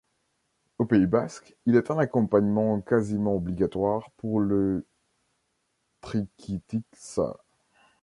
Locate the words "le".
4.39-4.87